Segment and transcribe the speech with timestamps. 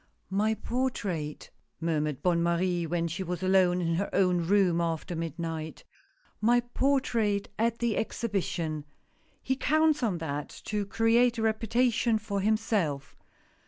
[0.31, 5.83] "My portrait," murmured Bonne Marie, when she was alone in her own room after midnight."
[6.51, 8.85] My portrait at the Exhibition.
[9.43, 13.15] He counts on that to create a reputation for himself.